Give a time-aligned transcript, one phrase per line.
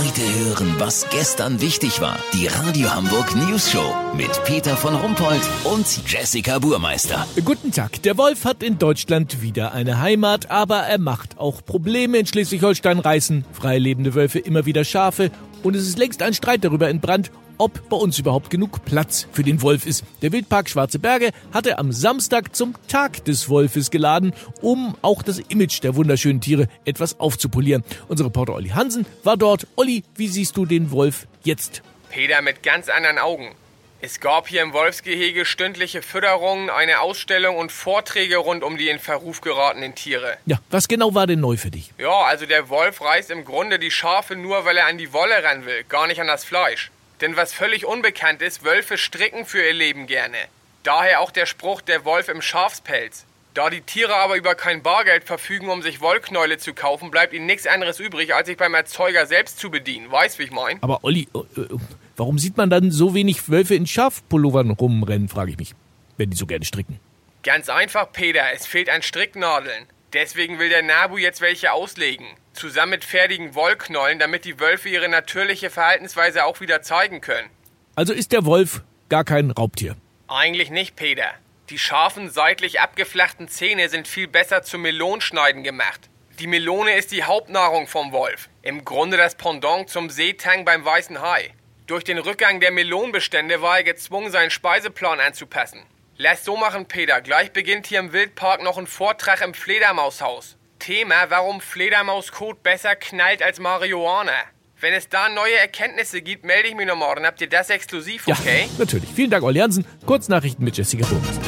[0.00, 2.18] Heute hören, was gestern wichtig war.
[2.32, 7.26] Die Radio Hamburg News Show mit Peter von Rumpold und Jessica Burmeister.
[7.44, 8.00] Guten Tag.
[8.04, 12.16] Der Wolf hat in Deutschland wieder eine Heimat, aber er macht auch Probleme.
[12.16, 15.30] In Schleswig-Holstein reißen freilebende Wölfe immer wieder Schafe
[15.62, 19.42] und es ist längst ein Streit darüber entbrannt, ob bei uns überhaupt genug Platz für
[19.42, 20.04] den Wolf ist.
[20.22, 24.32] Der Wildpark Schwarze Berge hatte am Samstag zum Tag des Wolfes geladen,
[24.62, 27.84] um auch das Image der wunderschönen Tiere etwas aufzupolieren.
[28.08, 29.66] Unser Reporter Olli Hansen war dort.
[29.76, 31.82] Olli, wie siehst du den Wolf jetzt?
[32.08, 33.54] Peter mit ganz anderen Augen.
[34.02, 38.98] Es gab hier im Wolfsgehege stündliche Fütterungen, eine Ausstellung und Vorträge rund um die in
[38.98, 40.38] Verruf geratenen Tiere.
[40.46, 41.92] Ja, was genau war denn neu für dich?
[41.98, 45.44] Ja, also der Wolf reißt im Grunde die Schafe nur, weil er an die Wolle
[45.44, 46.90] ran will, gar nicht an das Fleisch.
[47.20, 50.38] Denn was völlig unbekannt ist, Wölfe stricken für ihr Leben gerne.
[50.82, 53.26] Daher auch der Spruch der Wolf im Schafspelz.
[53.52, 57.46] Da die Tiere aber über kein Bargeld verfügen, um sich Wollknäule zu kaufen, bleibt ihnen
[57.46, 60.10] nichts anderes übrig, als sich beim Erzeuger selbst zu bedienen.
[60.10, 60.82] Weißt, wie ich mein?
[60.82, 61.78] Aber Olli, äh, äh,
[62.20, 65.74] warum sieht man dann so wenig Wölfe in Schafpullovern rumrennen, frage ich mich,
[66.18, 67.00] wenn die so gerne stricken.
[67.42, 69.86] Ganz einfach, Peter, es fehlt an Stricknadeln.
[70.12, 72.26] Deswegen will der Nabu jetzt welche auslegen.
[72.52, 77.48] Zusammen mit fertigen Wollknollen, damit die Wölfe ihre natürliche Verhaltensweise auch wieder zeigen können.
[77.94, 79.96] Also ist der Wolf gar kein Raubtier.
[80.28, 81.30] Eigentlich nicht, Peter.
[81.70, 86.10] Die scharfen, seitlich abgeflachten Zähne sind viel besser zum Melonschneiden gemacht.
[86.38, 88.50] Die Melone ist die Hauptnahrung vom Wolf.
[88.60, 91.54] Im Grunde das Pendant zum Seetang beim weißen Hai.
[91.90, 95.80] Durch den Rückgang der Melonbestände war er gezwungen, seinen Speiseplan anzupassen.
[96.18, 97.20] Lass so machen, Peter.
[97.20, 100.56] Gleich beginnt hier im Wildpark noch ein Vortrag im Fledermaushaus.
[100.78, 104.30] Thema, warum Fledermauskot besser knallt als Marihuana.
[104.78, 107.26] Wenn es da neue Erkenntnisse gibt, melde ich mich noch morgen.
[107.26, 108.66] Habt ihr das exklusiv, okay?
[108.66, 109.10] Ja, natürlich.
[109.12, 109.84] Vielen Dank, Olli Hansen.
[110.06, 111.42] Kurznachrichten mit Jessica Burmeister.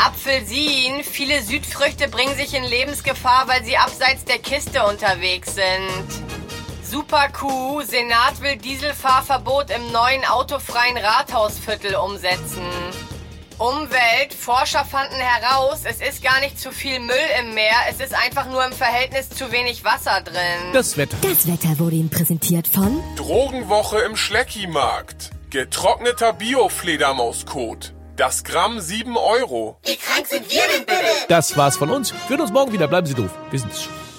[0.00, 1.04] Apfelsinen.
[1.04, 6.33] Viele Südfrüchte bringen sich in Lebensgefahr, weil sie abseits der Kiste unterwegs sind.
[6.94, 7.82] Super Kuh.
[7.82, 12.62] Senat will Dieselfahrverbot im neuen autofreien Rathausviertel umsetzen.
[13.58, 14.32] Umwelt.
[14.32, 18.46] Forscher fanden heraus, es ist gar nicht zu viel Müll im Meer, es ist einfach
[18.46, 20.72] nur im Verhältnis zu wenig Wasser drin.
[20.72, 21.16] Das Wetter.
[21.22, 25.30] Das Wetter wurde Ihnen präsentiert von Drogenwoche im Schleckimarkt.
[25.50, 27.92] Getrockneter Bio-Fledermauskot.
[28.14, 29.80] Das Gramm 7 Euro.
[29.82, 31.10] Wie krank sind wir denn bitte?
[31.26, 32.12] Das war's von uns.
[32.12, 32.86] Wir hören uns morgen wieder.
[32.86, 33.30] Bleiben Sie doof.
[33.50, 34.13] Wir sind's schon.